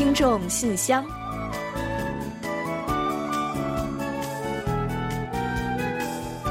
[0.00, 1.04] 听众信箱，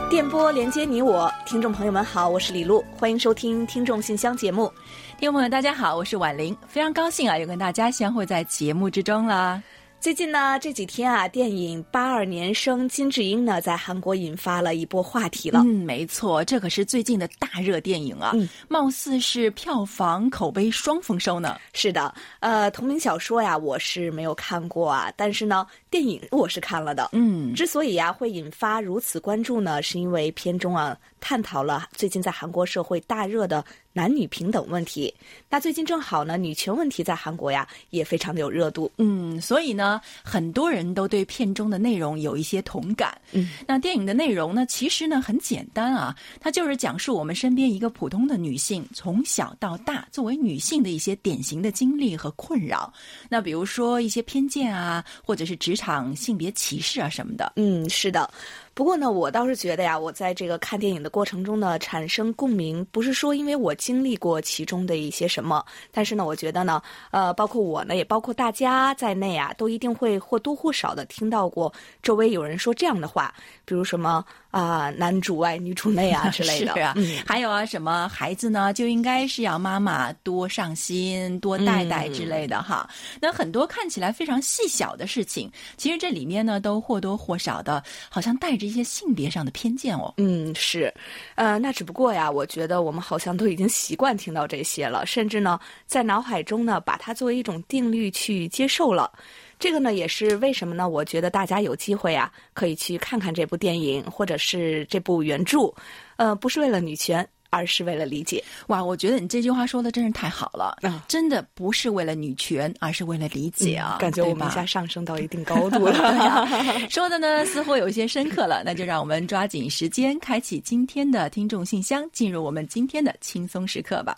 [0.07, 4.71] 电波连接你我，听众朋友们好，我是李璐，欢迎收听听众信箱节目。
[5.17, 9.59] 听众朋友大家好，我是婉玲，非常高兴啊，又跟大家相会在节目之中了。
[10.01, 15.59] 最近呢，这几天啊，电影《八二年生金智英》呢，在韩国引发了一波话题了。
[15.65, 21.59] 嗯，没错，这可是最近的大热电影啊，嗯貌似是票房口碑双丰收呢。
[21.73, 27.09] 是的，呃，同名小说呀，我是没有看过啊，但是呢，电影我是看了的。
[27.11, 33.63] 嗯，之所以呀会引发如此关注呢，是因为片中啊探讨了最近在韩国社会大热的
[33.99, 35.13] 男女平等问题。
[35.49, 38.89] 那最近正好呢，女权问题在韩国呀也非常的有热度。
[38.97, 43.19] 嗯，所以呢，很多人都对片中的内容有一些同感。
[43.33, 52.93] 嗯，那电影的内容呢，其实呢很简单啊，它就是讲述我们身边一个普通的女性从小到大作为女性的一些典型的经历和困扰。
[53.27, 57.51] 那比如说一些偏见啊，或者是职场性别歧视啊什么的。
[57.57, 58.31] 嗯，是的。
[58.79, 65.61] 不过呢，我倒是觉得呀，我在这个看电影的过程中呢，产生共鸣，不是说因为我经历过其中的一些什么，
[65.91, 73.33] 但是呢，我觉得呢，呃，包括我呢，也包括大家在内啊，都一定会或多或少的听到过周围有人说这样的话，
[73.65, 76.73] 比如什么啊、男主外女主内啊 之类的。
[76.73, 82.89] 是啊，嗯还有啊，什么孩子呢，就应该是要妈妈多上心、多带带之类的哈。
[83.21, 90.13] 那很多看起来非常细小的事情，其实这里面呢，都或多或少的，好像带着一些性别上的偏见哦。
[90.17, 90.91] 嗯，是，
[91.35, 99.11] 呃，那只不过呀，我觉得我们好像都已经习惯听到这些了，甚至呢，在脑海中呢，把它作为一种定律去接受了。
[99.59, 100.87] 这个呢，也是为什么呢？
[100.87, 105.71] 我觉得大家有机会啊，可以去看看这部电影，或者是这部原著，
[106.15, 108.41] 呃，不是为了女权，而是为了理解。
[108.67, 116.47] 哇，我觉得你这句话说的真是太好了，啊真的不是为了女权，而是为了理解啊，感觉我们一下上升到一定高 度了。
[116.89, 124.17] 说的呢，似乎有一些深刻了，那就让我们抓紧时间，开启今天的听众信箱，进入我们今天的轻松时刻吧。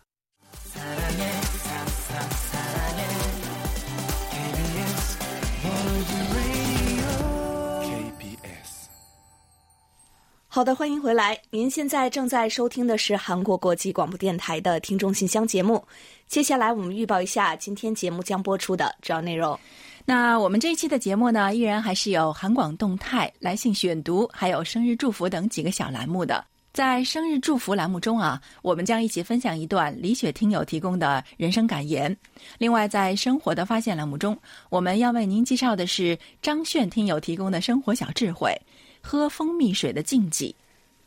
[10.54, 11.40] 好的，欢迎回来。
[11.50, 15.82] 您现在正在收听的是韩国国际广播电台的听众信箱节目。
[16.28, 19.58] 接下来我们预报一下今天节目将播出的主要内容。
[20.04, 26.44] 那我们这一期的节目呢，依然还是有韩广动态、来信选读，还有生日祝福等几个小栏目的。
[26.74, 32.16] 在生日祝福栏目中啊，我们将一起分享一段李雪听友提供的人生感言。
[32.58, 34.38] 另外，在生活的发现栏目中，
[34.70, 38.54] 我们要为您介绍的是张炫听友提供的生活小智慧：
[39.02, 40.56] 喝蜂蜜水的禁忌。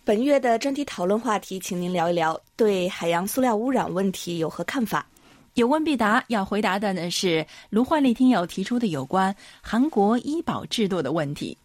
[0.04, 5.06] 本月的专题讨论话题，请您聊一聊对海洋塑料污染问题有何看法？
[5.54, 11.56] 有问必答，要回答的呢是卢焕丽听友提出的有关韩国医保制度的问题。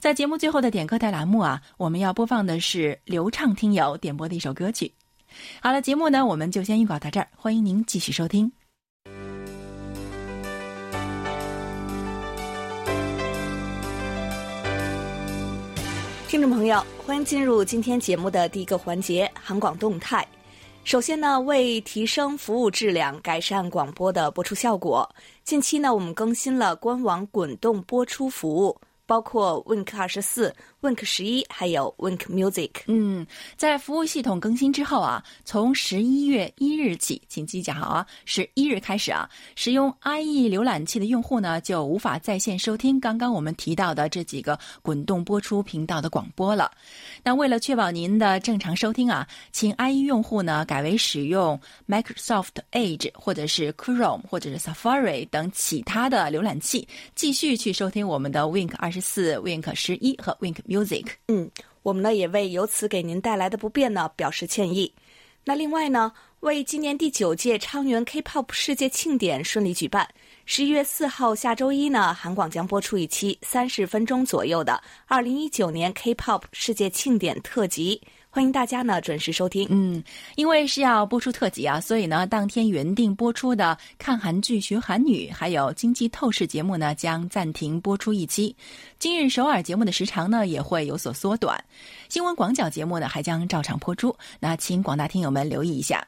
[0.00, 4.90] 在节目最后的点歌台栏目啊，我们要播放的是流畅听友点播的一首歌曲。
[5.60, 8.50] 好了，节目呢我们就先预告到这儿，欢迎您继续收听。
[16.36, 20.28] 听众朋友，欢迎进入今天节目的第一个环节——韩广动态。
[20.84, 25.08] 首先呢，为提升服务质量，改善广播的播出效果，
[25.44, 32.70] 近期呢，我们更新了官网滚动播出服务，包括 Wink 二十四、Wink 十一，还有 Wink Music。
[32.86, 46.70] 嗯，在服务系统更新之后啊，从十一月一日起，请记讲好啊，十一日开始啊，使用 IE 浏览器的用户呢，就无法在线收听刚刚我们提到的这几个滚动播出频道的广播了。
[47.22, 51.58] 那为了确保您的正常收听啊，请 IE 用户呢改为使用
[51.88, 61.06] Microsoft Edge 或者是 Chrome 或者是 Safari 等其他的浏览器，继续去收听我们的 Wink 二十四、Wink 十一和 Wink Music。
[61.28, 61.50] 嗯，
[61.82, 64.90] 我们呢也为由此给您带来的不便呢表示歉意。
[65.44, 66.10] 那另外呢，
[66.40, 70.08] 为今年第九届昌原 K-pop 世界庆典顺利举办，
[70.46, 78.00] 十一月四号下周一呢，韩广将播出一期三十分钟左右的二零一九年 K-pop 世界庆典特辑，
[78.36, 79.66] 欢迎大家呢准时收听。
[79.70, 80.04] 嗯，
[80.34, 88.54] 因为是要播出特辑啊，所以呢，当天原定播出的看韩剧学韩语，还有经济透视节目呢，将暂停播出一期。
[88.98, 91.58] 今日首尔节目的时长呢，也会有所缩短。
[92.10, 94.14] 新闻广角节目呢，还将照常播出。
[94.38, 96.06] 那请广大听友们留意一下。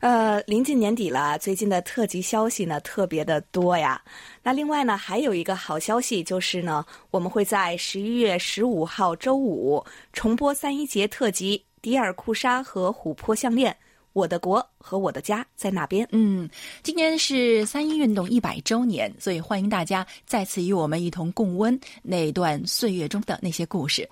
[0.00, 3.98] 呃，临近年底了，最近的特辑消息呢特别的多呀。
[4.42, 13.72] 那另外呢，还有一个好消息就是呢，我们会在十一月十五号周五重播三一节特辑《迪尔库莎和琥珀项链》，
[14.12, 16.06] 我的国和我的家在那边。
[16.12, 16.48] 嗯，
[16.82, 24.08] 今年是三一运动一百周年，所以欢迎大家再次与我们一同共温那段岁月中的那些故事。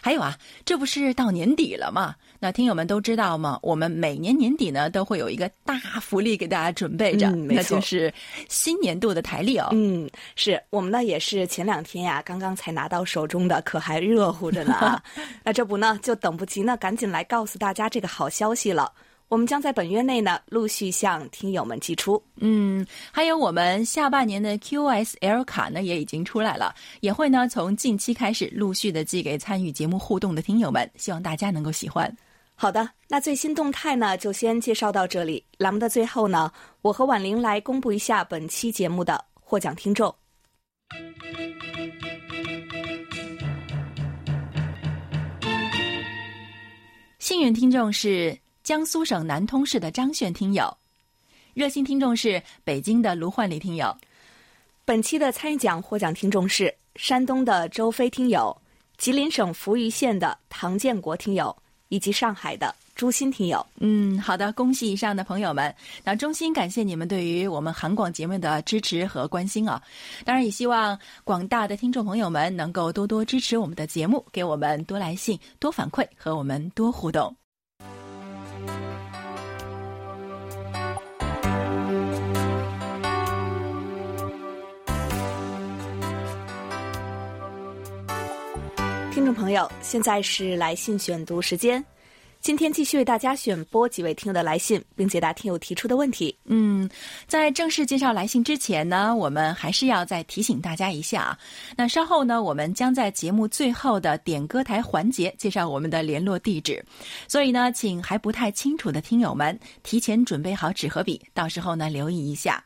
[0.00, 2.14] 还有啊，这不是到年底了吗？
[2.40, 3.58] 那听友们都知道吗？
[3.62, 8.12] 我们每年年底呢都会有一个大福利给大家准备着，那就是
[8.48, 9.68] 新年度的台历哦。
[9.72, 15.02] 嗯，是我们呢也是前两天呀刚刚才拿到手中的，可还热乎着呢啊。
[15.42, 18.92] 那这不呢就等不及呢，赶紧来告诉大家这个好消息了。
[19.28, 22.22] 我们将在本月内呢陆续向听友们寄出。
[22.36, 32.10] 嗯，还有我们下半年的 QSL 卡呢也已经出来了，也会呢从近期开始陆续的寄给参与节目互动的听友们，希望大家能够喜欢。
[32.60, 35.44] 好的，那最新动态呢就先介绍到这里。
[35.58, 36.52] 栏目的最后呢，
[36.82, 40.12] 我和婉玲来公布一下本期节目的获奖听众。
[47.20, 48.36] 幸运听众是。
[48.64, 50.76] 江苏省南通市的张炫听友，
[51.54, 53.96] 热心听众是北京的卢焕丽听友。
[54.84, 58.54] 本期的参与奖获奖听众是山东的周飞听友、
[58.98, 61.56] 吉林省扶余县的唐建国听友
[61.88, 63.64] 以及上海的朱鑫听友。
[63.80, 65.74] 嗯，好的，恭喜以上的朋友们。
[66.04, 69.82] 那衷心感谢你们对于我们韩广节目的支持和关心啊！
[70.24, 77.34] 当然，也希望广大的听众朋友们能够多多支持我们的节目，给我们多来信、多反馈和我们多互动。
[89.28, 91.84] 众朋友，现在是来信选读时间。
[92.40, 96.34] 今天继续为大家选播几位听友的来信，并解答听友提出的问题。
[96.46, 96.88] 嗯，
[97.26, 101.38] 在正式介绍来信之前呢，我们还是要再提醒大家一下啊。
[101.76, 106.82] 那稍后呢，我们将在节目最后的点歌台环节介绍我们的联络地址，
[107.28, 112.64] 所以呢，请还不太清楚的听友们提前准备好纸和笔，到时候呢留意一下。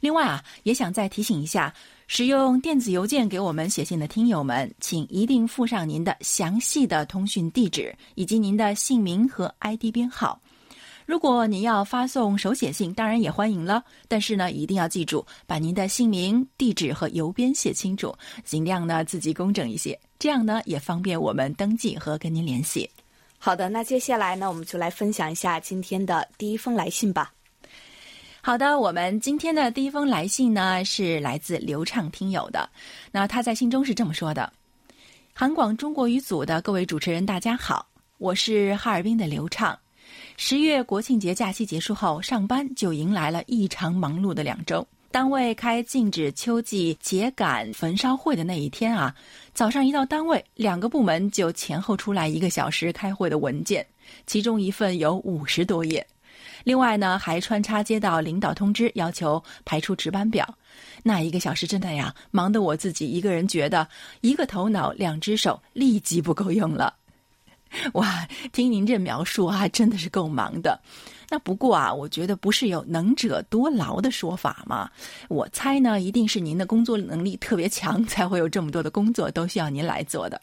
[0.00, 1.72] 另外啊，也想再提醒一下。
[2.12, 10.36] 使用电子邮件给我们写信的听友们，请一定附上您的详细的通讯地址以及您的姓名和 ID 编号。
[11.06, 18.12] 如果您要发送手写信，当然也欢迎了，但是呢，一定要记住把您的姓名、地址和邮编写清楚，
[18.44, 22.90] 尽量呢字迹工整一些，这样呢也方便我们登记和跟您联系。
[23.38, 27.32] 好的，那接下来呢，我们就来分享一下今天的第一封来信吧。
[28.50, 32.68] 好的，我们今天的第一封来信呢是来自流畅听友的。
[33.12, 34.52] 那他在信中是这么说的
[35.32, 37.86] ：“韩广中国语组的各位主持人，大家好，
[38.18, 39.78] 我是哈尔滨的流畅。
[40.36, 44.84] 十月国庆节假期结束后，上班就迎来了异常忙碌的两周。
[45.12, 49.14] 单位开禁止秋季秸秆焚烧会的那一天啊，
[49.54, 53.86] 早上一到单位，两个部门就前后出来一个小时开会的文件，
[54.26, 56.04] 其中一份有五十多页。”
[56.64, 60.46] 另外呢，还穿插接到领导通知，要求排出值班表。
[61.02, 63.86] 那一个小时真的呀，忙得我自己一个人觉得
[64.20, 66.94] 一个头脑两只手立即不够用了。
[67.94, 70.80] 哇，听您这描述啊，真的是够忙的。
[71.28, 74.90] 那不过啊，我觉得不是有能者多劳的说法吗？
[75.28, 80.40] 我猜呢，一定是您的工作能力特别强，才会有这么多的工作都需要您来做的。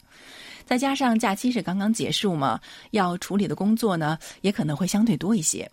[0.64, 2.58] 再加上假期是刚刚结束嘛，
[2.92, 5.70] 要处理的工作呢，也可能会相对多一些。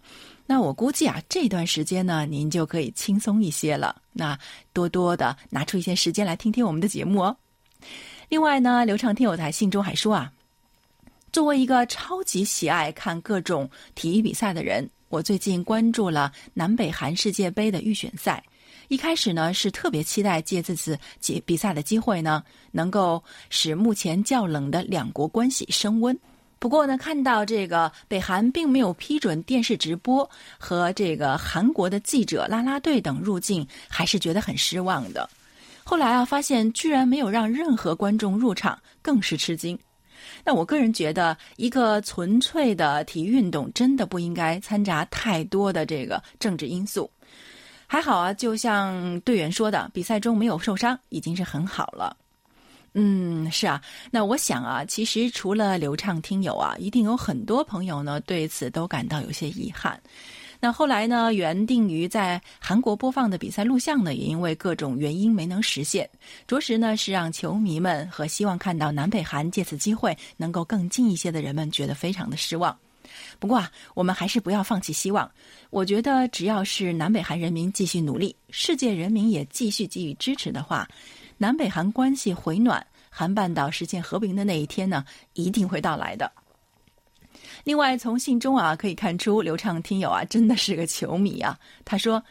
[0.48, 4.02] 那我估计啊，这段时间呢，您就可以轻松一些了。
[4.14, 4.38] 那
[4.74, 7.36] 多多的拿出一些时间来听听我们的节目哦。
[8.30, 10.32] 另外呢，刘畅听友在信中还说啊，
[11.32, 18.44] 作为一个超级喜爱看各种体育比赛的人，我最近关注了南北韩世界杯的预选赛。
[18.88, 26.16] 一开始呢，是特别期待借这次比比赛的机会呢，能够使目前较冷的两国关系升温。
[26.58, 35.30] 不过呢，看到这个北韩并没有批准电视直播和这个韩国的记者、拉拉队等入境，还是觉得很失望的。
[35.84, 39.78] 后来啊，发现居然没有让任何观众入场，更是吃惊。
[40.44, 47.12] 那我个人觉得，一个纯粹的体育运动真的不应该掺杂太多的这个政治因素。
[47.86, 52.18] 还好啊，就像队员说的，比赛中没有受伤，已经是很好了。
[52.98, 60.02] 嗯，是啊，那我想啊，其实除了流畅听友啊，一定有很多朋友呢对此都感到有些遗憾。
[60.62, 66.10] 那后来呢，原定于在韩国播放的比赛录像呢，也因为各种原因没能实现，
[66.48, 72.76] 着实呢是让球迷们和希望看到南北韩借此机会能够更近一些的人们觉得非常的失望。
[73.40, 75.30] 不过啊，我们还是不要放弃希望。
[75.70, 80.88] 我觉得只要是南北韩人民继续努力，世界人民也继续给予支持的话。
[81.38, 86.32] 南北韩关系回暖，韩半岛实现和平的那一天呢，一定会到来的。
[87.64, 91.60] 另外，从信中啊可以看出，刘畅听友啊 真的是个球迷啊。
[91.84, 92.24] 他说，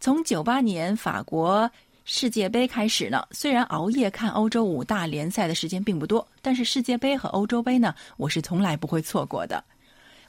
[0.00, 1.70] 从九八年法国
[2.04, 9.62] 世界杯开始呢，虽然熬夜看欧洲五大联赛的时间并不多，但是世界杯和欧洲杯呢，我是从来不会错过的。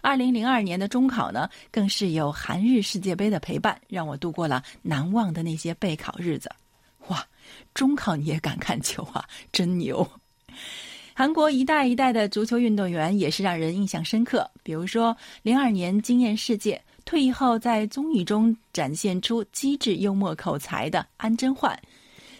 [0.01, 6.51] 二零零二年的中考呢，更是有韩日世界杯的陪伴，让我度过了难忘的那些备考日子。
[7.11, 7.27] 哇，
[7.73, 10.09] 中考你也敢看球啊，真牛！
[11.13, 14.49] 韩国一代一代的足球运动员也是让人印象深刻。
[14.63, 21.77] 比如说，零二年惊艳世界、退役后在综艺中展现出机智幽默口才的安贞焕，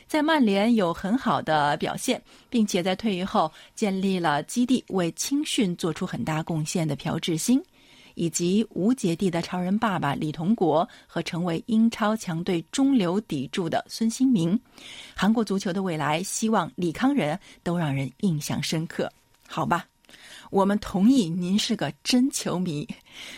[0.08, 7.62] 在曼联有很好的表现，并且在退役后建立了基地，为青训做出很大贡献的朴智星。
[8.16, 14.60] 以及无姐弟的超人爸爸李同国和成为英超强队中流砥柱的孙兴民，
[15.16, 19.12] 韩国足球的未来，希望李康仁都让人印象深刻。
[19.48, 19.86] 好吧，
[20.50, 22.88] 我们同意您是个真球迷，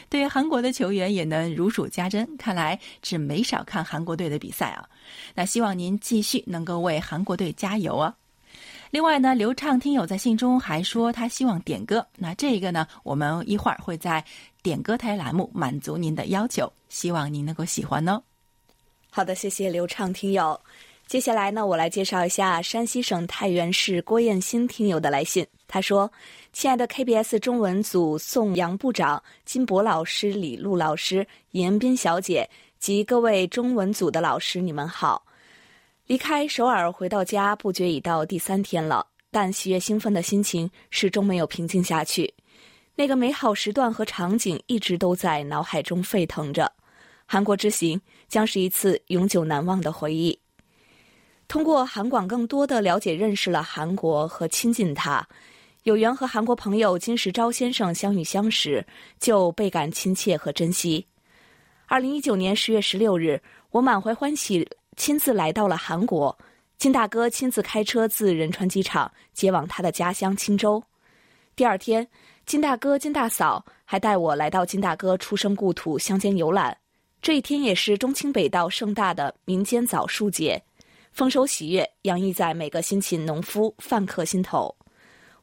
[0.09, 2.27] 对韩国的球员也能如数家珍。
[2.37, 4.87] 看来是没少看韩国队的比赛啊。
[5.33, 8.15] 那希望您继续能够为韩国队加油啊。
[8.91, 14.23] 另外呢，刘畅听友在信中还说他希望点歌，那这个呢，我们一会儿会在
[14.63, 18.23] 点歌台栏目满足您的要求，希望您能够喜欢哦。
[19.11, 20.59] 好的，谢谢刘畅听友。
[21.05, 25.45] 接下来呢，我来介绍一下山西省太原市郭艳新听友的来信。
[25.67, 26.09] 他说
[26.53, 35.25] ：“亲爱的 KBS 中文组宋阳部长、金博老师、李璐老师、严斌小姐及各位中文组的老师，你们好。”
[36.07, 42.33] 离开首尔回到家，不觉已到第三天了，但喜悦兴奋的心情始终没有平静下去。
[42.95, 46.71] 那个美好时段和场景一直都在脑海中沸腾着。
[47.25, 50.37] 韩国之行将是一次永久难忘的回忆。
[51.47, 55.27] 通过韩广，更多的了解、认识了韩国和亲近他。
[55.83, 58.85] 有缘和韩国朋友金石昭先生相遇相识，
[59.19, 61.05] 就倍感亲切和珍惜。
[61.87, 64.67] 二零一九年十月十六日，我满怀欢喜。
[64.95, 66.37] 亲自来到了韩国，
[66.77, 70.81] 金大哥亲自开车自仁川机场接往他的家乡青州。
[71.55, 72.07] 第二天，
[72.45, 76.77] 金大哥、金大嫂还带我来到金大哥出生故土乡间游览。
[77.21, 80.61] 这一天也是中清北道盛大的民间枣树节，
[81.13, 84.75] 丰收喜悦洋溢在每个辛勤农夫饭客心头。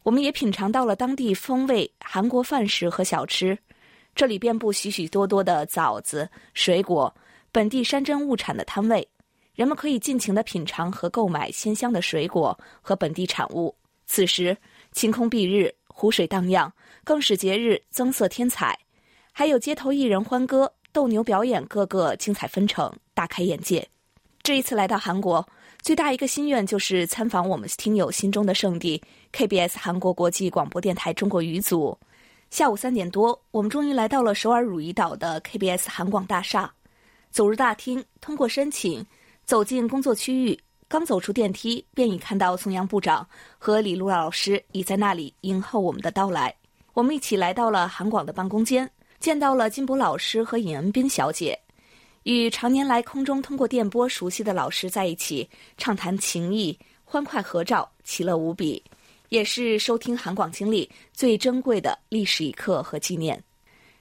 [0.02, 3.58] 我们也品尝到了当地风味韩国饭食和小吃，
[4.14, 7.12] 这里遍布许许多多的枣子、水果、
[7.50, 9.06] 本地山珍物产的摊位。
[9.54, 13.74] 人们可以尽情的品尝和购买鲜香的水果和本地产物。
[14.06, 14.56] 此时
[14.92, 16.72] 晴空蔽日，湖水荡漾，
[17.04, 18.78] 更使节日增色添彩。
[19.32, 23.86] 还有街头艺人欢歌、斗牛表演，个个精彩纷呈，大开眼界。
[24.42, 25.46] 这一次来到韩国，
[25.82, 28.98] 最大一个心愿就是参访我们听友心中的圣地
[29.30, 31.98] KBS 韩国国际广播电台中国语组。
[32.48, 36.72] 下午三点多，我们终于来到了首尔汝矣岛的 KBS 韩广大厦。
[37.30, 39.04] 走入大厅，通过申请。
[39.44, 40.58] 走进工作区域，
[40.90, 43.24] 刚走出电梯，便已看到宋阳部长
[43.58, 46.52] 和李璐老师已在那里迎候我们的到来。
[46.94, 51.56] 我们一起来到了韩广的办公间，见到了金博老师和尹恩斌小姐，
[52.24, 58.82] 与常年来空中通过电波熟悉的老师在一起畅谈情谊，欢快合照，其乐无比，
[59.28, 63.40] 也是收听韩广经历最珍贵的历史一刻和纪念。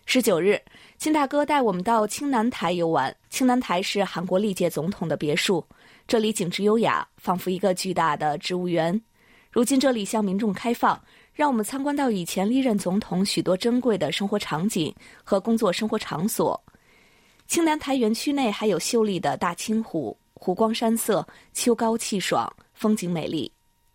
[0.08, 0.60] 十九日。
[0.98, 3.16] 金大哥带我们到青南台游玩。
[3.30, 5.66] 青南台是韩国历届总统的别墅，
[6.10, 9.00] 这里景致优雅，仿佛一个巨大的植物园。
[9.52, 11.00] 如今这里向民众开放，
[11.32, 14.92] 让我们参观到以前历任总统许多珍贵的生活场景
[15.24, 16.60] 和工作生活场所。
[17.46, 21.24] 青南台园区内还有秀丽的大清湖，湖光山色，
[21.54, 23.52] 秋高气爽，风景美丽。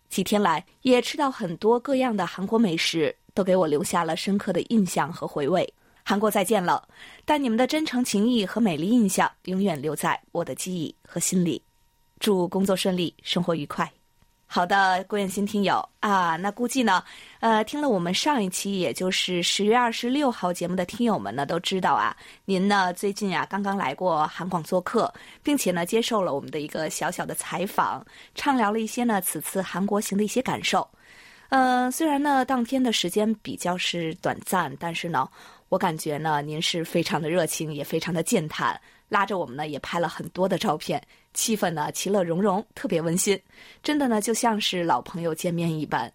[0.07, 5.67] 几天来也吃到很多各样的韩国美食，都给我留下了深刻的印象和回味。
[6.01, 6.87] 韩国再见了，
[7.25, 11.61] 但你们的真诚情谊和美丽印象永远留在我的记忆和心里。
[12.19, 13.91] 祝工作顺利，生活愉快。
[14.47, 17.03] 好的，郭艳新听友啊，那估计呢，
[17.39, 28.05] 呃，听了我们上一期，也就是十月二十六号节目的听友们呢，都知道啊，您呢最近啊刚刚来过韩广做客，并且呢接受了我们的一个小小的采访，
[28.35, 30.87] 畅聊了一些呢此次韩国行的一些感受。
[31.49, 35.27] 呃，虽然呢当天的时间比较是短暂，但是呢。
[35.69, 38.79] 我感觉呢，您是非常的热情，也非常的健谈，
[39.15, 41.01] 拉着我们呢也拍了很多的照片，
[41.33, 43.41] 气氛呢其乐融融，特别温馨，
[43.81, 46.11] 真的呢就像是老朋友见面一般。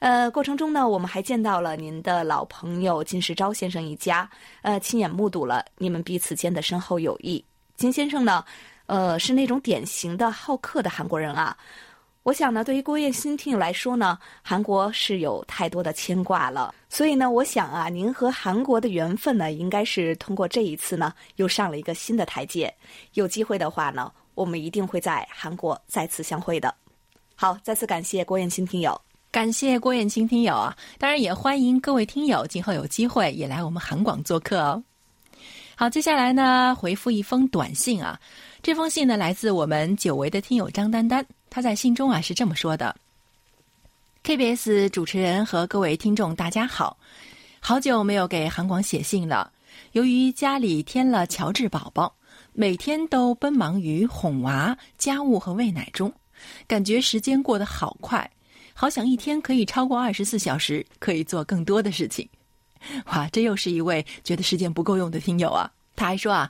[0.00, 4.28] 呃，过程中呢，我们还见到了您的老朋友金世昭先生一家，
[4.60, 7.42] 呃，亲眼目睹了你们彼此间的深厚友谊。
[7.74, 8.44] 金先生呢，
[8.84, 11.56] 呃，是那种典型的好客的韩国人啊。
[12.30, 16.72] 我想呢，对于郭燕新听友来说呢，韩国是有太多的牵挂了。
[16.88, 22.72] 所以呢，我想啊，您和韩国的缘分呢，应该是通过这一次呢，又上了一个新的台阶。
[23.14, 26.72] 有机会的话呢，我们一定会在韩国再次相会的。
[27.34, 28.96] 好，再次感谢郭燕新听友，
[29.32, 30.76] 感谢郭燕青听友啊！
[30.98, 34.80] 当然也欢迎各位听友今后有机会也来我们韩广做客哦。
[35.74, 38.20] 好，接下来呢，回复一封短信啊。
[38.62, 41.26] 这封信呢，来自我们久违的听友张丹丹。
[41.50, 42.94] 他在信中啊是这么说的
[44.22, 46.96] ：“KBS 主持人和各位听众，大家好，
[47.58, 49.52] 好久没有给韩广写信了。
[49.90, 52.14] 由于家里添了乔治宝宝，
[52.52, 56.12] 每天都奔忙于哄娃、家务和喂奶中，
[56.68, 58.30] 感觉时间过得好快，
[58.72, 62.28] 好想一天可以超过二十四小时，可以做更多的事情。”
[63.06, 65.70] 哇，这又是一位觉得时间不够用的听友啊！
[65.96, 66.48] 他还说啊。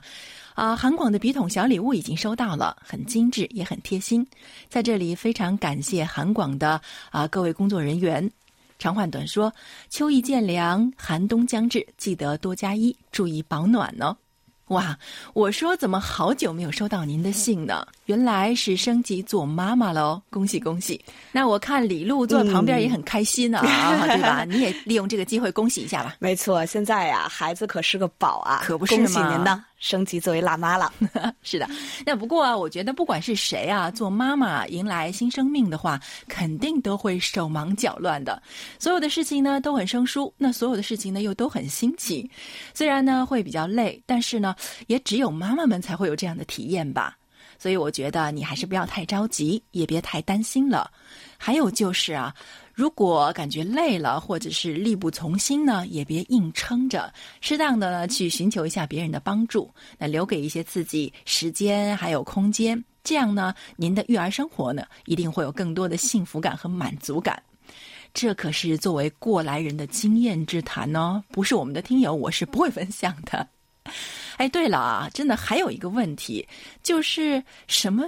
[0.53, 4.25] 啊，韩广的笔筒小礼物已经收到了，很精致也很贴心，
[4.69, 6.79] 在这里非常感谢韩广的
[7.09, 8.29] 啊各位工作人员。
[8.77, 9.53] 长话短说，
[9.89, 14.17] 秋意渐凉，寒冬将至，记得多加衣，注意保暖哦。
[14.69, 14.97] 哇，
[15.33, 17.85] 我说怎么好久没有收到您的信呢？
[18.05, 20.99] 原来是升级做妈妈了哦，恭喜恭喜！
[21.31, 23.61] 那我看李璐坐旁边也很开心啊，
[24.07, 24.45] 对吧？
[24.45, 26.15] 你也利用这个机会恭喜一下吧。
[26.19, 30.93] 没错，现在呀，孩子可是个宝啊，可不是恭喜您呢，升级作为辣妈了。
[31.43, 31.67] 是的，
[32.05, 38.41] 那不过啊，我觉得不管是谁啊，做妈妈迎来新生命的话，肯定都会手忙脚乱的，
[38.79, 42.29] 所有的事情呢都很生疏，那所有的事情呢又都很新奇。
[42.73, 44.55] 虽然呢会比较累，但是呢，
[44.87, 47.17] 也只有妈妈们才会有这样的体验吧。
[47.57, 50.89] 所以我觉得你还是不要太着急，也别太担心了。
[51.37, 52.33] 还有就是啊，
[52.81, 67.39] 如果感觉累了或者是力不从心呢，也别硬撑着，适当的呢去寻求一下别人的帮助，那留给一些自己时间还有空间，这样呢，您的育儿生活呢一定会有更多的幸福感和满足感。
[68.15, 73.47] 这可是作为过来人的经验之谈呢，不是我们的听友，我是不会分享的。
[74.37, 76.47] 哎，对了啊，真的还有一个问题，
[76.81, 78.03] 就是什么？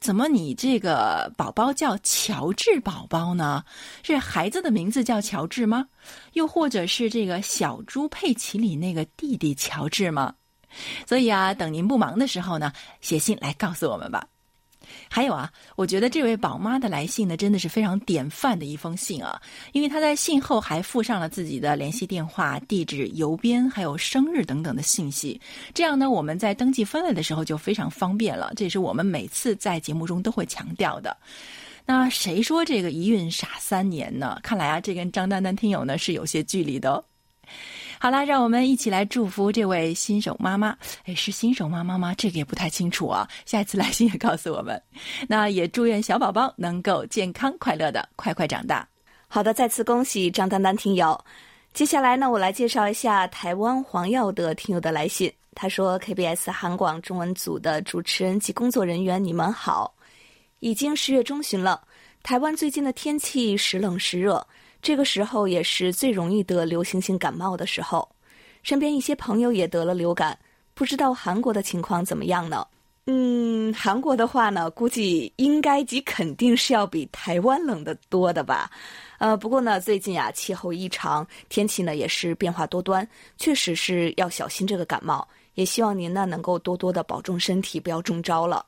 [0.00, 3.64] 怎么你这个宝宝叫乔治宝宝呢？
[4.02, 5.86] 是孩子的名字叫乔治吗？
[6.34, 10.34] 又或者是这个小猪佩奇里那个弟弟乔治吗？
[11.06, 14.26] 所以啊，等您不忙的时候呢，写信来告诉我们吧。
[15.08, 19.40] 还有啊，我觉得这位宝妈的来信呢，真的是非常典范的一封信啊，
[19.72, 25.40] 因为她在信后还附上了自己的联系电话、地址、邮编，还有生日等等的信息。
[25.72, 28.52] 这样呢，我们在登记分类的时候就非常方便了。
[28.56, 31.16] 这也是我们每次在节目中都会强调的。
[31.84, 34.38] 那谁说这个一孕傻三年呢？
[34.42, 37.02] 看来啊，这跟张丹丹听友呢是有些距离的。
[38.00, 40.76] 好啦，让我们一起来祝福这位新手妈妈。
[41.04, 42.14] 哎，是新手妈妈吗？
[42.16, 43.28] 这个也不太清楚啊。
[43.44, 44.80] 下一次来信也告诉我们。
[45.26, 48.86] 那也祝愿小宝宝能够健康快乐的快快长大。
[49.26, 51.18] 好的，再次恭喜张丹丹听友。
[51.74, 55.32] 接下来呢，我来介绍一下台湾黄耀德听友的来信。
[55.54, 59.92] 他说：“KBS 韩广中文组的主持人及工作人员，你们好。
[60.60, 61.82] 已经十月中旬了，
[62.22, 64.46] 台湾最近的天气时冷时热。”
[64.80, 68.08] 这个时候也是最容易得流行性感冒的时候，
[68.62, 70.38] 身边一些朋友也得了流感，
[70.74, 72.66] 不知道韩国的情况怎么样呢？
[73.10, 78.70] 嗯，韩国的话呢，估计应该及肯定是要比台湾冷得多的吧。
[79.18, 85.26] 呃，不过呢，最近啊，气候异常，天气呢也是变化多端，确实是要小心这个感冒。
[85.54, 88.64] 也希望您呢能够多多的保重身体，不要中招了。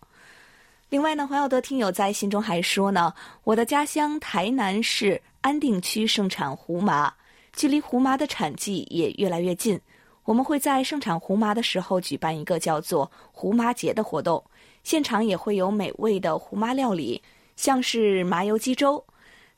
[0.90, 5.20] 另外呢，黄耀德听友在信中还说呢，我的家乡台南市。
[5.42, 7.10] 安定区盛产胡麻，
[7.54, 9.80] 距离胡麻的产季也越来越近。
[10.24, 14.44] 我们会在盛产胡麻的时候举办一个叫做“胡麻节”的活动，
[14.84, 17.22] 现场也会有美味的胡麻料理，
[17.56, 19.02] 像是麻油鸡粥。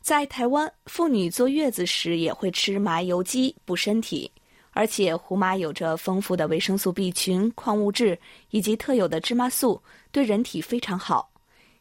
[0.00, 4.30] 在台湾，妇女坐月子时也会吃麻油鸡补身体，
[4.72, 8.18] 而且胡麻有着丰富的维生素 B 群、矿物质
[8.50, 9.80] 以及特有的芝麻素，
[10.10, 11.30] 对人体非常好。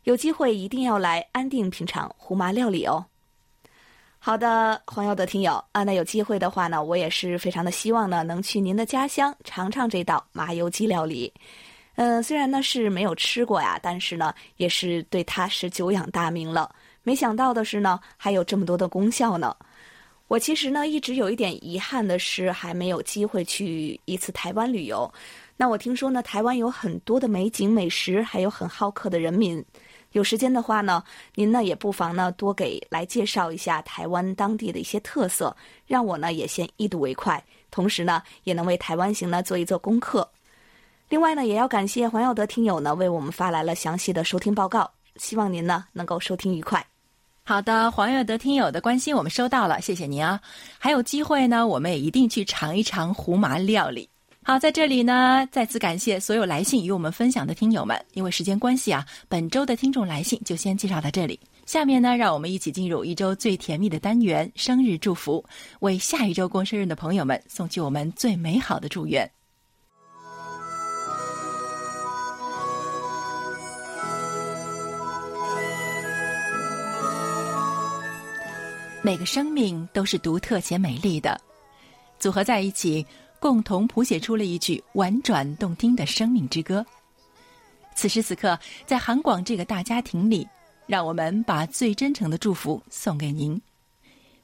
[0.03, 3.05] 有机会一定要来安定品尝胡麻料理哦。
[4.17, 11.33] 好的，黄耀德听友啊，那有机会的话呢，我也是非常的希望呢，能去您的家乡尝尝这道麻油鸡料理。
[11.95, 16.73] 嗯，虽然呢是没有吃过呀，但是呢也是对它是久仰大名了。
[17.03, 19.55] 没想到的是呢，还有这么多的功效呢。
[20.31, 25.11] 我其实呢一直有一点遗憾的是，还没有机会去一次台湾旅游。
[25.57, 29.61] 那我听说呢，台湾有很多的美景美食，还有很好客的人民。
[30.13, 31.03] 有时间的话呢，
[31.35, 35.53] 您呢也不妨呢多给来介绍一下台湾当地的一些特色，
[35.85, 40.25] 让我呢也先一睹为快，同时呢也能为台湾行呢做一做功课。
[41.09, 46.87] 另外呢，也要感谢黄耀德听友呢为我们发来了详细的收听报告，希望您呢能够收听愉快。
[47.43, 50.39] 好的，黄月德听友的关心我们收到了，谢谢您啊！
[50.77, 54.07] 还有机会呢，我们也一定去尝一尝胡麻料理。
[54.43, 57.99] 好，在这里呢，再次感谢所有来信与我们分享的听友们。
[58.13, 61.39] 因为时间关系啊，本周的听众来信就先介绍到这里。
[61.65, 65.43] 下面呢，让我们一起进入一周最甜蜜的单元——生日祝福，
[65.79, 69.29] 为下一周过生日的朋友们送去我们最美好的祝愿。
[79.03, 81.41] 每个生命都是独特且美丽的，
[82.19, 83.03] 组合在一起，
[83.39, 86.85] 共同谱写出了一曲婉转动听的生命之歌。
[87.95, 90.47] 此时此刻，在韩广这个大家庭里，
[90.85, 93.59] 让我们把最真诚的祝福送给您。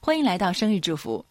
[0.00, 1.24] 欢迎来到生日祝福。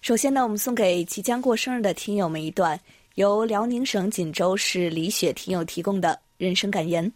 [0.00, 2.78] 首先呢，我们送给即将过生日的听友们一段
[3.16, 7.12] 由辽宁省锦州市李雪听友提供的人生感言。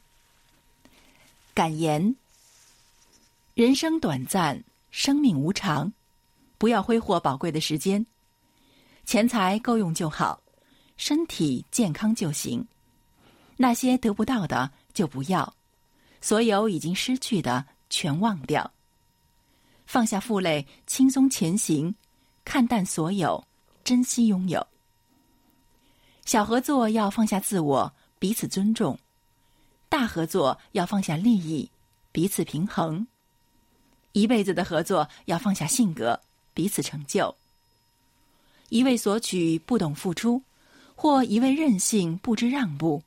[1.54, 2.16] 感言：
[3.54, 4.60] 人生短暂。
[4.96, 5.92] 生命无常，
[6.56, 8.06] 不要挥霍宝贵的时间。
[9.04, 10.42] 钱财够用就好，
[10.96, 12.66] 身体健康就行。
[13.58, 15.54] 那些得不到的就不要，
[16.22, 18.72] 所有已经失去的全忘掉。
[19.84, 21.94] 放下负累，轻松前行，
[22.42, 23.46] 看淡所有，
[23.84, 24.66] 珍惜拥有。
[26.24, 28.96] 小合作要放下自我，彼此尊重；
[29.90, 31.70] 大合作要放下利益，
[32.12, 33.06] 彼此平衡。
[34.16, 36.18] 一辈子的合作要放下性格，
[36.54, 37.36] 彼此成就。
[38.70, 40.40] 一味索取不懂付出，
[40.94, 43.02] 或一味任性不知让步，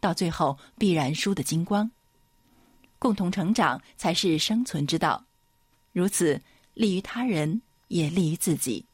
[0.00, 1.88] 到最后必然输得精光。
[2.98, 5.22] 共同成长才是生存之道，
[5.92, 6.40] 如此
[6.74, 8.84] 利于他人，也利于自己。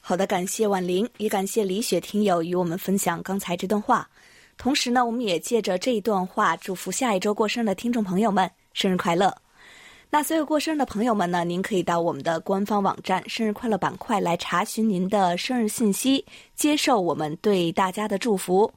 [0.00, 4.06] 好的，感谢婉玲，也感谢李雪听友与我们分享刚才这段话。
[4.58, 9.34] 同时呢，我们也借着这一段话，祝福下一周过生的听众朋友们生日快乐。
[10.14, 11.42] 那所有过生日的朋友们呢？
[11.42, 16.24] 您可以到我们的官方网站“生日快乐”板块来查询您的生日信息，
[16.54, 18.72] 接受我们对大家的祝福。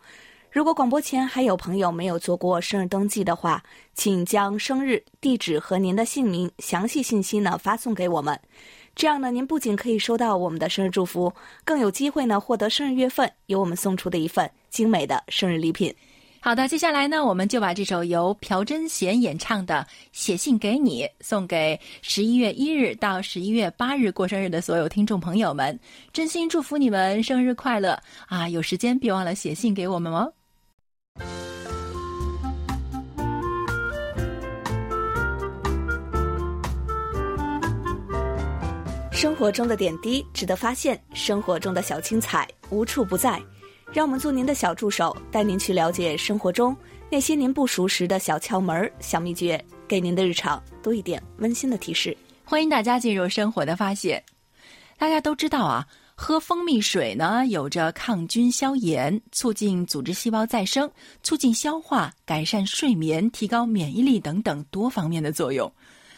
[0.49, 3.61] 如果广播前还有朋友没有做过生日登记的话，
[3.93, 8.39] 请将生日、地址和您的姓名详细信息呢发送给我们。
[8.95, 11.31] 这样呢，您不仅可以收到我们的生日祝福，
[11.63, 15.93] 更有机会呢获得生日月份由我们送出的一份精美的生日礼品。
[16.39, 25.77] 好的，接下来呢，我们就把这首由朴真贤演唱的《写信给你》送给十一月一日到十一月八日过生日的所有听众朋友们，
[26.13, 28.47] 真心祝福你们生日快乐啊！
[28.47, 30.31] 有时间别忘了写信给我们哦。
[39.11, 43.41] 生活中的点滴值得发现，生活中的小精彩无处不在。
[43.93, 46.75] 让我们做您的小助手，带您去了解生活中
[47.09, 52.15] 那些您不熟识的小窍门、小秘诀，给您的日常多一点温馨的提示。
[52.43, 54.21] 欢迎大家进入生活的发现。
[54.97, 60.89] 大家都知道啊，喝蜂蜜水呢，有着抗菌、消炎、促进组织细胞再生、
[61.23, 65.71] 促进消化、改善睡眠、提高免疫力等等多方面的作用。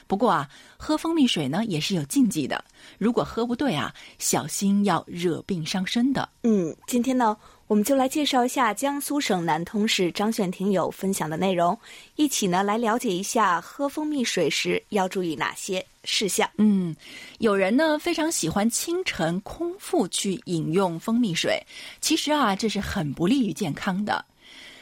[0.07, 2.65] 不过啊，喝蜂蜜水呢也是有禁忌的，
[2.97, 6.27] 如果喝不对啊，小心要惹病伤身的。
[6.41, 7.37] 嗯，今天呢。
[7.69, 11.77] 我们就来介绍一下江苏省南通市张炫庭友分享的内容，
[12.15, 16.49] 一起呢来了解一下喝蜂蜜水时要注意哪些事项。
[16.57, 16.95] 嗯，
[17.37, 21.63] 有人呢非常喜欢清晨空腹去饮用蜂蜜水，
[22.01, 24.25] 其实啊这是很不利于健康的。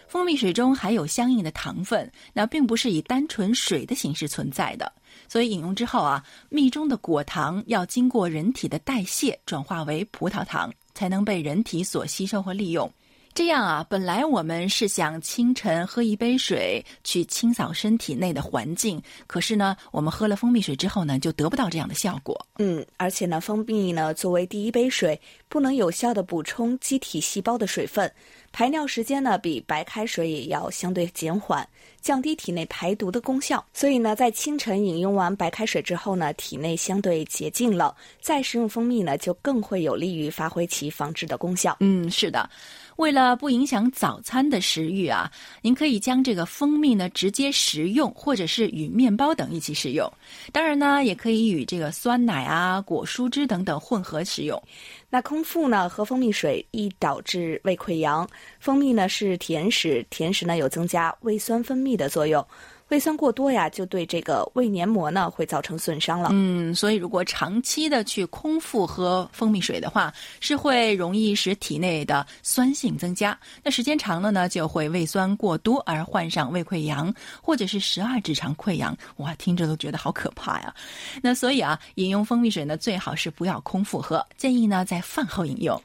[0.08, 4.90] 蜂蜜水中含有相应的糖分，那并不是以单纯水的形式存在的，
[5.28, 10.74] 所以饮用之后啊，蜜中的果糖要经过人体的代谢转化为葡萄糖。
[10.98, 12.92] 才能被人体所吸收和利用。
[13.38, 22.36] 这样啊，本来我们是想清晨喝一杯水去清扫身体内的环境，可是呢，我们喝了蜂蜜水之后呢，就得不到这样的效果。
[22.58, 28.12] 嗯，而且呢，蜂蜜呢作为第一杯水，不能有效的补充机体细胞的水分，
[28.52, 31.70] 排尿时间呢比白开水也要相对减缓，
[32.02, 33.64] 降低体内排毒的功效。
[33.72, 41.78] 所以呢，在清晨饮用完白开水之后呢，体内相对洁净了，再食用蜂蜜呢，就更会有利于发挥其防治的功效。
[41.82, 42.50] 嗯，是的。
[42.98, 45.32] 为了不影响早餐的食欲啊，
[45.62, 50.12] 您可以将这个蜂蜜呢直接食用，或者是与面包等一起食用。
[50.52, 54.62] 当然呢，也可以与这个酸奶啊、果蔬汁等等混合食用。
[55.10, 58.28] 那空腹呢喝蜂蜜水易导致胃溃疡。
[58.60, 62.46] 蜂蜜呢是甜食，甜食呢有增加胃酸分泌的作用。
[62.90, 66.30] 胃酸过多呀，就对这个胃黏膜呢会造成损伤了。
[66.32, 73.38] 嗯，所以如果长期的去空腹喝蜂蜜水的话，是会容易使体内的酸性增加。
[73.62, 78.98] 那时间长了呢，就会胃酸过多而患上胃溃疡，或者是十二指肠溃疡。
[79.18, 80.74] 哇，听着都觉得好可怕呀！
[81.22, 85.78] 那所以啊，饮用蜂蜜水呢，最好是不要空腹喝，建议呢在饭后饮用。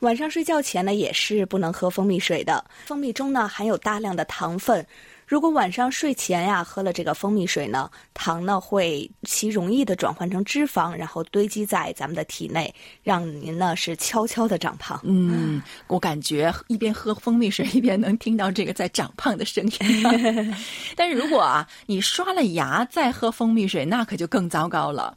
[0.00, 2.64] 晚上睡觉前呢，也是不能喝蜂蜜水的。
[2.84, 4.84] 蜂蜜中呢含有大量的糖分。
[5.28, 14.98] 如果晚上睡前呀喝了这个蜂蜜水呢，糖呢会其容易的转换成脂肪，然后堆积在咱们的体内，让您呢是悄悄的长胖。
[15.04, 20.54] 嗯，我感觉一边喝蜂蜜水一边能听到这个在长胖的声音。
[20.96, 25.14] 但是如果啊你刷了牙再喝蜂蜜水，那可就更糟糕了，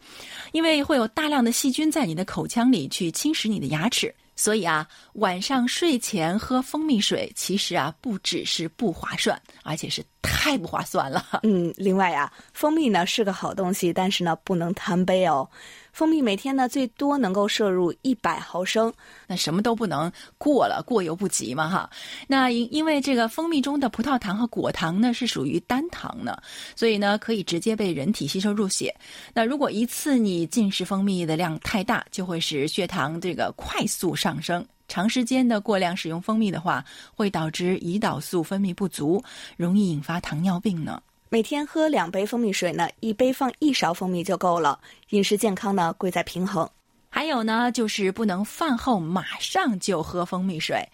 [0.51, 4.13] 因为会有大量的细菌在你的口腔里去侵蚀你的牙齿。
[4.35, 11.41] 所以啊，晚上睡前喝蜂蜜水，其实啊不只是不划算，而且是太不划算了。
[11.43, 15.47] 嗯，另外啊，蜂蜜呢是个好东西，但是呢不能贪杯哦。
[15.91, 18.91] 蜂蜜每天呢最多能够摄入一百毫升，
[19.27, 21.89] 那什么都不能过了，过犹不及嘛哈。
[22.27, 26.41] 那因因为这个蜂蜜中的葡萄糖和果糖呢是属于单糖呢，
[26.75, 28.95] 所以呢可以直接被人体吸收入血。
[29.33, 34.65] 那如果一次你进食蜂蜜的量太大，就会使血糖这个快速上升。
[34.87, 36.83] 长时间的过量使用蜂蜜的话，
[37.15, 39.23] 会导致胰岛素分泌不足，
[39.55, 41.01] 容易引发糖尿病呢。
[41.33, 44.77] 每天喝两杯蜂蜜水呢，一杯放一勺蜂蜜就够了。
[45.11, 46.69] 饮食健康呢，贵在平衡。
[47.07, 50.85] 还有呢，就是不能饭后马上就喝蜂蜜水。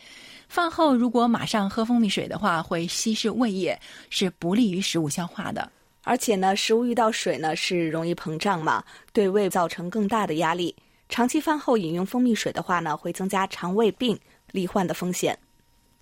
[0.47, 3.76] 饭后如果马上喝蜂蜜水的话，会稀释胃液，
[4.12, 5.71] 是不利于食物消化的。
[6.04, 10.76] 而且呢，食物遇到水呢，是容易膨胀嘛，对胃造成更大的压力。
[11.10, 14.15] 长期饭后饮用蜂蜜水的话呢，会增加肠胃病
[14.52, 15.36] 罹患的风险。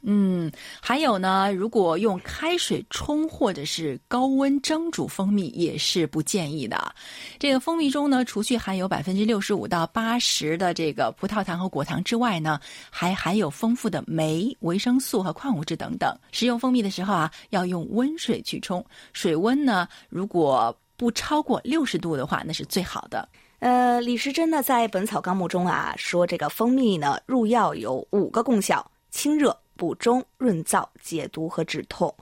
[0.07, 6.93] 嗯，还有呢，如果用开水冲或者是高温蒸煮蜂蜜也是不建议的。
[7.39, 12.59] 这个蜂蜜中呢，除去含有百分之六十五到八十的这个葡萄糖和果糖之外呢，
[12.91, 16.15] 还含有丰富的酶、维生素和矿物质等等。
[16.31, 23.27] 食用蜂蜜的时候啊，要用温水去冲，水温呢如果不超过六十度的话，那是最好的。
[23.57, 29.57] 呃，李时珍呢在《本草纲目》中啊说，这个蜂蜜呢入药有五个功效：清热。
[29.75, 32.13] 补中、润燥、解毒和止痛，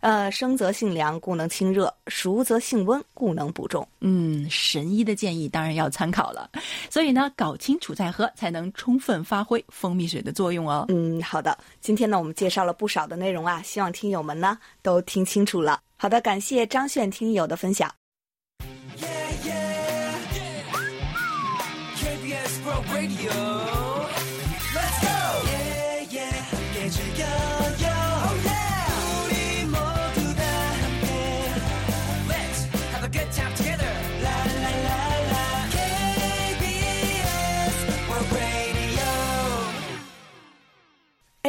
[0.00, 3.86] 呃，生则性凉，故能清热；熟则性温，故能补中。
[4.00, 6.50] 嗯，神医的建议当然要参考了。
[6.88, 10.84] 所以呢，搞清楚再喝，才能充分发挥蜂蜜水的作用哦。
[10.88, 11.56] 嗯，好的。
[11.80, 15.80] 今天呢，我们介绍了不少的内容啊，希望听友们呢都听清楚了。
[15.96, 17.92] 好的，感谢张炫听友的分享。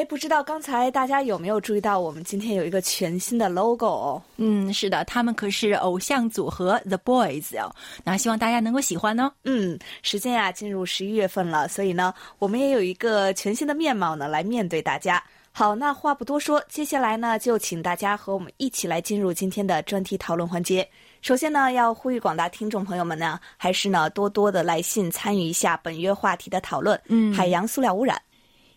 [0.10, 4.20] 不知道刚才大家有没有注意到，我们今天有一个全新的 logo 哦。
[4.38, 7.72] 嗯，是的，他们可是偶像组合 The Boys 哦。
[8.04, 9.32] 那希望大家能够喜欢呢。
[9.44, 15.24] 嗯，时间呀进入十一月份了，所以呢，我们也有一个全新的面貌呢来面对大家。
[15.52, 20.90] 好，那话不多说，接下来呢就请大家和我们一起来进入今天的专题讨论环节。
[21.22, 27.00] 首先呢，要呼吁广大听众朋友们呢，还是呢多多的来信参与一下本月话题的讨论。
[27.10, 28.20] 嗯，海洋塑料污染。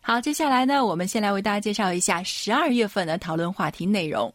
[0.05, 4.35] 好，接下来呢，我们先来为大家介绍一下十二月份的讨论话题内容。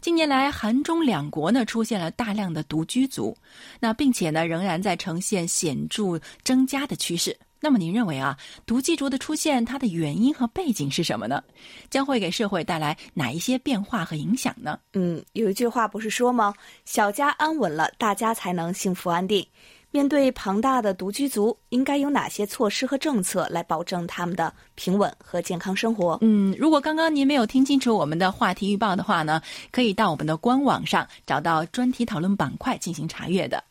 [0.00, 3.36] 近年来，韩中两国呢出现了大量的独居族，
[3.78, 7.36] 那并且呢仍然在呈现显著增加的趋势。
[7.60, 11.44] 那么您认为啊，独居族的出现它的原因和背景是什么呢？
[11.90, 14.78] 将会给社会带来哪一些变化和影响呢？
[14.94, 16.54] 嗯，有一句话不是说吗？
[16.86, 19.46] 小家安稳了，大家才能幸福安定。
[19.94, 26.18] 面对庞大的独居族，应该有哪些措施和政策来保证他们的平稳和健康生活？
[26.20, 33.62] 嗯，如果刚刚您没有听清楚我们的话题预报的话呢，可以到我们的官网上找到专题讨论板块进行查阅的。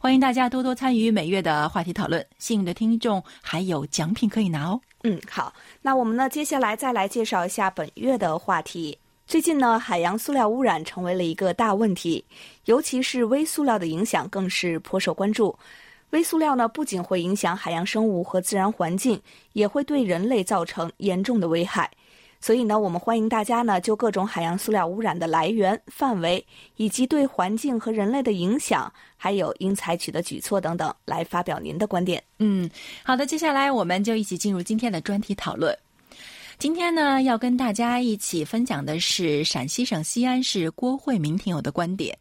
[0.00, 4.80] 欢迎大家多多参与每月的话题讨论，幸运的听众还有奖品可以拿哦。
[5.04, 8.98] 嗯，好，那我们呢，接下来再来介绍一下本月的话题。
[9.30, 12.24] 最近呢，海洋塑料污染成为了一个大问题，
[12.64, 15.56] 尤其是微塑料的影响更是颇受关注。
[16.10, 21.88] 微塑料呢，不仅会影响海洋生物和自然环境，也会对人类造成严重的危害。
[22.40, 32.20] 所以呢，我们欢迎大家呢，就各种海洋塑料污染的来源、范围，以及对环境和人类的影响，还有应采取的举措等等，来发表您的观点。
[32.40, 32.68] 嗯，
[33.04, 35.78] 好的，接下来我们就一起进入今天的专题讨论。
[36.60, 42.14] 今天呢，要跟大家一起分享的是陕西省西安市郭慧明听友的观点。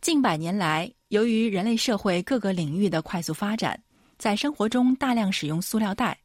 [0.00, 3.80] 近百年来，由于人类社会各个领域的快速发展，
[4.18, 6.18] 在生活中大量使用塑料袋，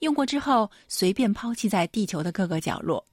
[0.00, 3.06] 用过之后随便抛弃在地球的各个角落，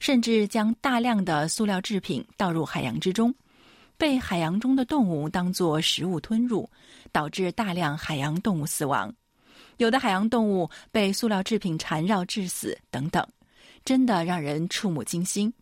[0.00, 3.32] 甚至将大量的塑料制品倒入海洋之中，
[3.96, 6.68] 被海洋中的动物当作食物吞入，
[7.12, 9.14] 导致大量海洋动物死亡。
[9.78, 13.26] 有的海洋动物被塑料制品缠绕致死，等等，
[13.84, 15.52] 真的让人触目惊心。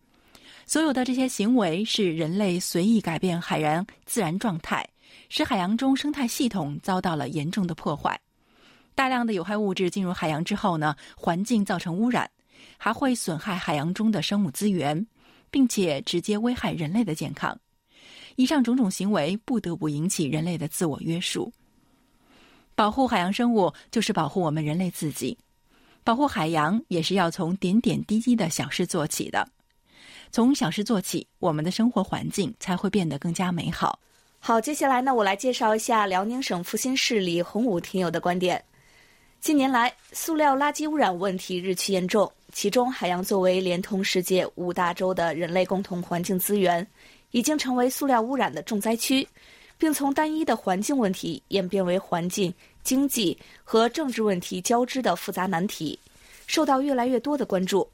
[0.65, 4.85] 所有的这些行为是人类随意改变海洋自然状态，
[5.29, 8.19] 使海洋中生态系统遭到了严重的破坏。
[8.95, 12.29] 大量的有害物质进入海洋之后呢，环境造成污染，
[12.79, 15.07] 还会损害海洋中的生物资源，
[15.51, 17.57] 并且直接危害人类的健康。
[18.37, 21.53] 以上种种行为不得不引起人类的自我约束。
[22.77, 25.37] 保护海洋生物就是保护我们人类自己，
[26.05, 29.49] 保护海洋也是要从点点滴滴的小事做起的。
[30.31, 33.99] 从小事做起，我们的生活环境才会变得更加美好。
[34.39, 38.63] 好，接下来呢，我来介绍一下辽宁省阜新市李洪武听友的观点。
[39.41, 46.87] 近年来，塑料垃圾污染问题日趋严重，其中海洋作为连通世界五大洲的人类共同环境资源，
[47.31, 49.27] 已经成为塑料污染的重灾区。
[49.79, 55.99] 并从单一的环境问题演变为环境、经济和政治问题交织的复杂难题，
[56.47, 57.89] 受到越来越多的关注。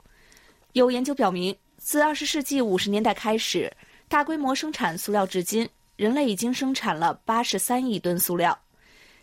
[0.73, 3.71] 有研究表明，自二十世纪五十年代开始，
[4.09, 8.59] 大规模生产塑料至今，人类已经生产了八十三亿吨塑料，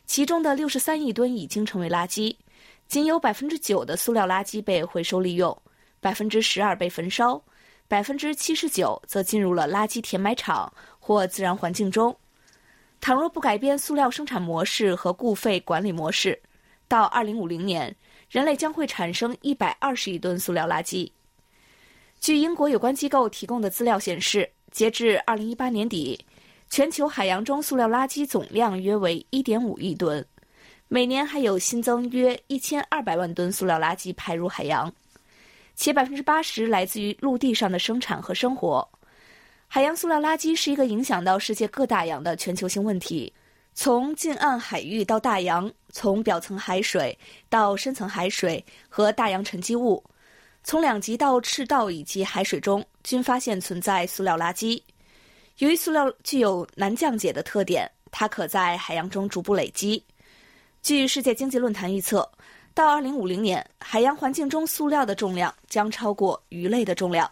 [0.05, 2.35] 其中的六十三亿吨已经成为垃圾，
[2.87, 5.57] 仅有百分之九的塑料垃圾被回收利用，
[5.99, 7.41] 百分之十二被焚烧，
[7.87, 12.15] 百分之七十九则进入了垃圾填埋场或自然环境中。
[13.01, 16.39] 倘若不改变塑料生产模式和固废管理模式，
[16.87, 17.95] 到二零五零年，
[18.29, 21.09] 人类将会产生一百二十亿吨塑料垃圾。
[22.19, 26.19] 据英国有关机构提供的资料显示，截至二零一八年底，
[26.69, 30.23] 全球海洋中塑料垃圾总量约为一点五亿吨，
[30.89, 34.93] 每年还有新增约一千二百万吨塑料垃圾排入海洋，
[35.75, 38.87] 且百分之八十来自于陆地上的生产和生活。
[39.71, 43.31] 海洋塑料垃圾是一个影响到世界各大洋的全球性问题，
[43.75, 47.15] 从近岸海域到大洋，从表层海水
[47.49, 50.03] 到深层海水和大洋沉积物，
[50.63, 54.81] 从两极到赤道以及海水中均发现存在塑料垃圾。
[55.59, 60.03] 由于塑料具有难降解的特点，它可在海洋中逐步累积。
[60.81, 62.27] 据世界经济论坛预测，
[62.73, 67.29] 到2050年，海洋环境中塑料的重量将超过鱼类的重量。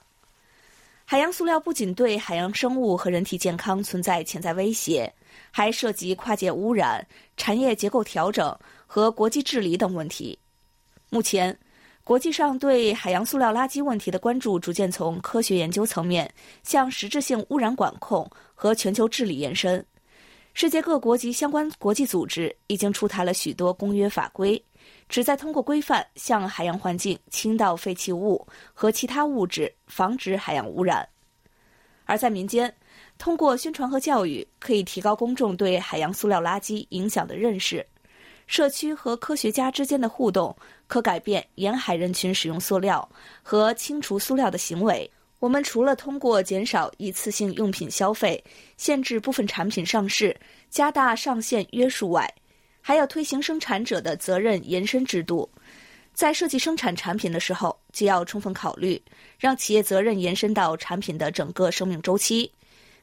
[1.10, 5.10] 海洋塑料不仅对海洋生物和人体健康存在潜在威胁，
[5.52, 8.54] 还涉及跨界污染、产业结构调整
[8.86, 10.38] 和国际治理等问题。
[11.10, 11.58] 目前，
[12.04, 16.30] 国际上对海洋塑料垃圾问题的关注逐渐从科学研究层面
[16.62, 19.84] 向实质性污染管控和全球治理延伸。
[20.54, 24.62] 世界各国及相关国际组织已经出台了许多公约法规。
[25.10, 31.04] 旨在通过规范向海洋环境倾倒废弃物和其他物质，防止海洋污染；
[32.06, 32.74] 而在民间，
[33.18, 37.86] 通过宣传和教育，可以提高公众对海洋塑料垃圾影响的认识。
[38.48, 40.56] 社区和科学家之间的互动，
[40.88, 43.08] 可改变沿海人群使用塑料
[43.44, 45.10] 和清除塑料的行为。
[45.40, 48.44] 我们除了通过减少一次性用品消费、
[48.76, 50.36] 限制部分产品上市、
[50.70, 52.28] 加大上限约束外，
[52.88, 55.50] 还要推行生产者的责任延伸制度，
[56.14, 58.98] 在设计生产产品的时候，就要充分考虑
[59.38, 62.50] 让企业责任延伸到产品的整个生命周期，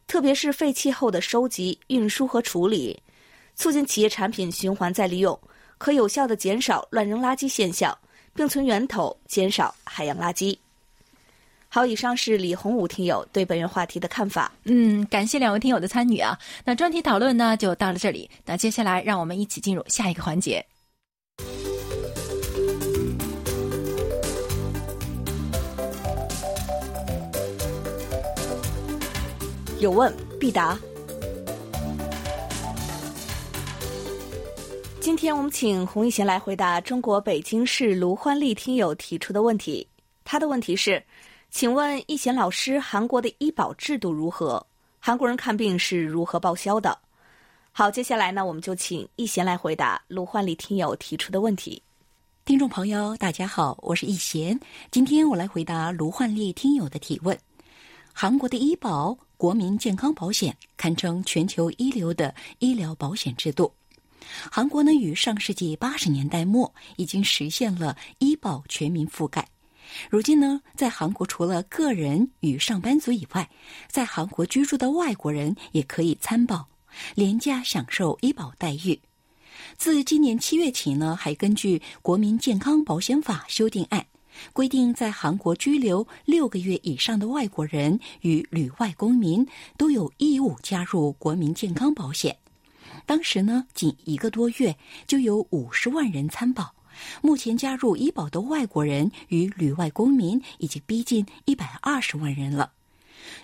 [0.07, 2.99] 特别是废弃后的收集、运输和处理，
[3.57, 5.39] 促进企业产品循环再利用，
[5.77, 7.95] 可有效的减少乱扔垃圾现象，
[8.35, 10.57] 并从源头减少海洋垃圾。
[11.75, 14.53] 好，以上是李洪武听友对本月话题的看法。
[14.63, 16.39] 嗯，感谢两位听友的参与啊。
[16.65, 18.31] 那专题讨论呢，就到了这里。
[18.45, 20.65] 那接下来，让我们一起进入下一个环节。
[29.81, 30.79] 有问必答。
[35.01, 39.85] 今天我们请洪一贤来回答中国北京市卢欢丽听友提出的问题。
[40.23, 41.03] 他的问题是。
[41.55, 44.67] 请问易贤老师，韩国的医保制度如何？
[44.99, 46.99] 韩国人看病是如何报销的？
[47.71, 51.81] 好，接下来呢，我们就请易贤来回答卢焕丽听友提出的问题。
[52.45, 54.59] 听众朋友，大家好，我是易贤，
[54.91, 57.39] 今天我来回答卢焕丽听友的提问。
[58.13, 63.73] 韩国的医保国民健康保险堪称全球一流的医疗保险制度。
[64.51, 69.47] 韩国呢，于上世纪八十年代末已经实现了医保全民覆盖。
[70.11, 73.49] 如今呢，在韩国除了个人与上班族以外，
[73.89, 76.69] 在韩国居住的外国人也可以参保，
[77.15, 79.01] 廉价享受医保待遇。
[79.77, 84.05] 自今年七月起呢，还根据《国民健康保险法》修订案，
[84.53, 92.37] 规定在韩国居留六个月以上的外国人与旅外公民都有义务加入国民健康保险。
[93.07, 94.77] 当时呢，仅一个多月
[95.07, 96.75] 就有五十万人参保。
[97.23, 102.73] 目前加入医保的外国人与旅外公民已经逼近一百二十万人了。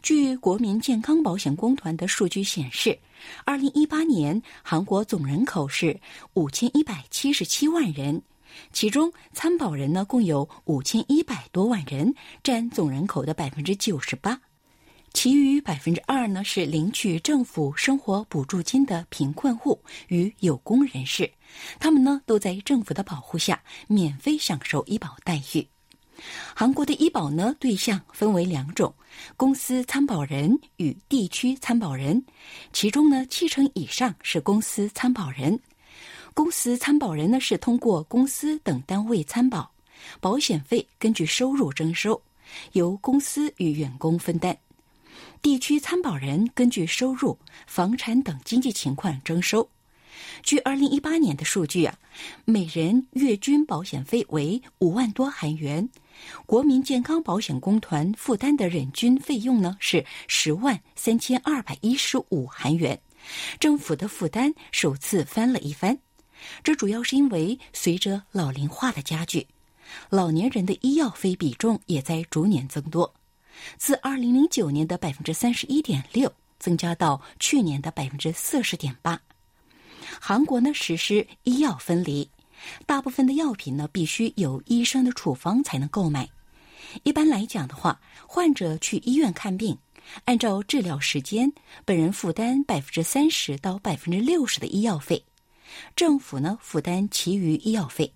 [0.03, 2.99] 据国民健康保险公团的数据显示，
[3.45, 5.99] 二零一八年韩国总人口是
[6.35, 8.23] 五千一百七十七万人，
[8.73, 14.41] 其中参保人呢共有五千一百多万人，占总人口的百分之九十八。
[15.13, 21.31] 其余百分之二呢是领取政府生活补助金的贫困户与有功人士，
[21.79, 25.67] 他们呢都在政府的保护下免费享受医保待遇。
[26.55, 28.95] 韩国的医保呢对象分为两种：
[29.37, 32.25] 公司参保人与地区参保人，
[32.73, 35.59] 其中呢七成以上是公司参保人。
[36.35, 39.71] 公司参保人呢是通过公司等单位参保，
[40.21, 42.23] 保险费根据收入征收，
[42.73, 44.57] 由公司与员工分担。
[45.43, 49.66] 地区参保人根据收入、房产等经济情况征收。
[50.43, 51.99] 据二零一八年的数据啊，
[52.45, 55.88] 每人月均保险费为五万多韩元，
[56.45, 63.01] 国民健康保险公团负担的人均费用呢是十万三千二百一十五韩元，
[63.59, 65.99] 政府的负担首次翻了一番。
[66.62, 69.47] 这主要是因为随着老龄化的加剧，
[70.11, 73.14] 老年人的医药费比重也在逐年增多。
[73.77, 79.21] 自二零零九年的百分之三十一点六增加到去年的百分之四十点八。
[80.21, 82.29] 韩国呢实施医药分离，
[82.87, 86.29] 大部分的药品呢必须有医生的处方才能购买。
[87.03, 89.79] 一般来讲的话，患者去医院看病，
[90.25, 91.53] 按照治疗时间，
[91.85, 95.25] 本人负担百分之三十到百分之六十的医药费，
[95.95, 98.13] 政府呢负担其余医药费。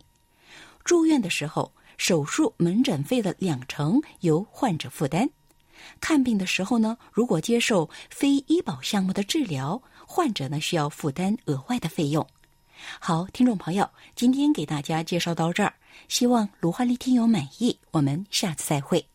[0.84, 1.72] 住院的时候。
[1.96, 5.28] 手术门诊费的两成由患者负担，
[6.00, 12.26] 看病的时候呢，如果接受非医保项目的治疗，患者呢需要负担额外的费用。
[12.98, 15.72] 好，听众朋友，今天给大家介绍到这儿，
[16.08, 19.06] 希望卢焕丽听友满意，我们下次再会。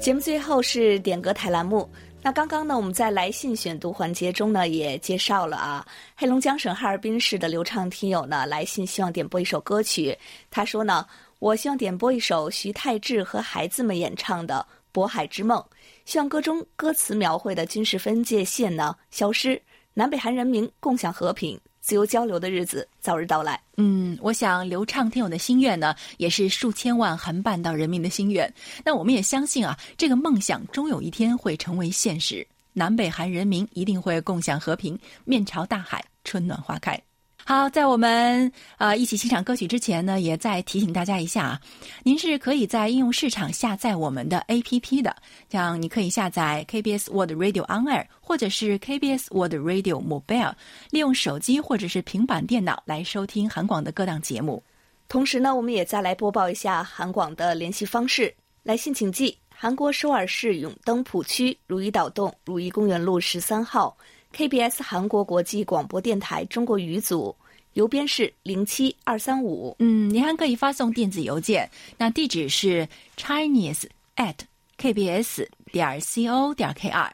[0.00, 1.88] 节目最后是点歌台栏目。
[2.24, 10.16] 那刚刚呢，我们在来信选读环节中呢，也介绍了啊，黑龙江省哈尔滨市的刘畅听友呢来信，希望点播一首歌曲。
[10.48, 11.04] 他说呢，
[11.40, 14.64] 我希望点播一首徐太志和孩子们演唱的
[14.96, 15.58] 《渤海之梦》，
[16.04, 19.60] 希望歌中歌词描绘的军事分界线呢消失，
[19.92, 21.58] 南北韩人民共享和平。
[21.82, 23.60] 自由交流的日子早日到来。
[23.76, 28.50] 嗯，我想刘畅天友的心愿呢，也是数千万韩半岛人民的心愿。
[28.84, 32.46] 那我们也相信啊，这个梦想终有一天会成为现实。
[32.72, 36.98] 南北韩人民一定会共享和平，面朝大海，春暖花开。
[37.44, 41.60] 好，在我们呃一起欣赏歌曲之前呢，也再提醒大家一下啊，
[42.04, 45.16] 您是可以在应用市场下载我们的 APP 的，
[45.50, 50.52] 像你可以下载 KBS World Radio On Air 或者是 KBS World Radio Mobile，
[50.90, 54.62] 利用手机或者是平板电脑来收听韩广的各档节目。
[55.08, 58.32] 同时呢，我们也再来播报一下韩广的联系方式，
[58.62, 63.96] 来信请寄韩国首尔市永登浦区如意岛洞如意公园路十三号。
[64.32, 67.34] KBS 韩国国际广播电台中国语组，
[67.74, 69.76] 邮编是零七二三五。
[69.78, 71.68] 嗯，您还可以发送电子邮件，
[71.98, 73.84] 那地址是 chinese
[74.16, 74.34] at
[74.78, 77.10] kbs 点 co 点 kr。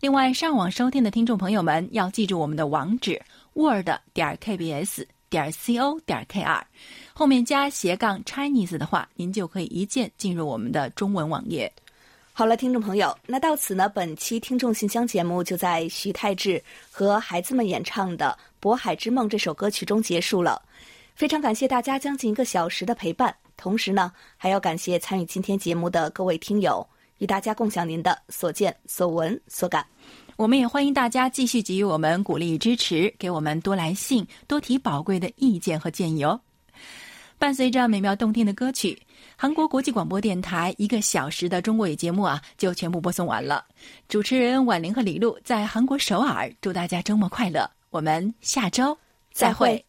[0.00, 3.20] 另外，上网收听的听众朋友们要记住我们的网址
[3.54, 6.62] word 点 kbs 点 co 点 kr，
[7.14, 11.72] 后面加斜杠 chinese 的话，您就可以一键进入我们的中文网页。
[12.40, 18.34] 好了，听众朋友，那到此呢，本期听众信箱节目就在徐太志和孩子们演唱的
[18.66, 20.62] 《渤海之梦》这首歌曲中结束了。
[21.14, 26.88] 非常感谢大家将近一个小时的陪伴，同时呢，还要感谢参与今天节目的各位听友，
[27.18, 29.84] 与大家共享您的所见所闻所感。
[30.36, 36.40] 我们也欢迎大家继续给予我们鼓励与支持，给我们多来信，多提宝贵的意见和建议哦。
[37.38, 38.98] 伴随着美妙动听的歌曲，
[39.42, 43.64] 韩国国际广播电台一个小时的中国语节目啊，就全部播送完了。
[44.06, 47.66] 主持人婉玲和李璐在韩国首尔，祝大家周末快乐。
[47.88, 48.94] 我们下周
[49.32, 49.82] 再会。